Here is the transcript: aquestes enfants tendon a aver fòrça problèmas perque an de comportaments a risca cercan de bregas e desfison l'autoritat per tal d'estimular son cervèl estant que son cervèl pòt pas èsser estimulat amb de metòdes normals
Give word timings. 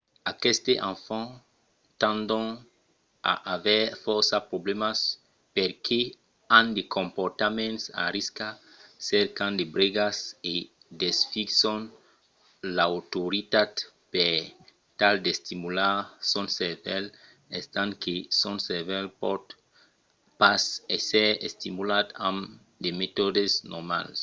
aquestes 0.31 0.77
enfants 0.91 1.35
tendon 2.01 2.45
a 3.31 3.33
aver 3.55 3.83
fòrça 4.03 4.37
problèmas 4.51 4.99
perque 5.55 6.01
an 6.57 6.65
de 6.75 6.83
comportaments 6.97 7.83
a 8.01 8.03
risca 8.15 8.47
cercan 9.09 9.51
de 9.59 9.65
bregas 9.75 10.17
e 10.53 10.55
desfison 11.01 11.79
l'autoritat 12.75 13.71
per 14.13 14.35
tal 14.99 15.15
d'estimular 15.25 15.95
son 16.31 16.45
cervèl 16.59 17.05
estant 17.59 17.91
que 18.03 18.15
son 18.41 18.55
cervèl 18.69 19.05
pòt 19.21 19.43
pas 20.41 20.63
èsser 20.97 21.29
estimulat 21.49 22.07
amb 22.27 22.39
de 22.83 22.89
metòdes 23.01 23.51
normals 23.73 24.19